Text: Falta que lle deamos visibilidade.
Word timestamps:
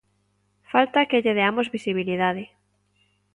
Falta 0.71 1.07
que 1.09 1.21
lle 1.23 1.37
deamos 1.39 1.71
visibilidade. 1.75 2.43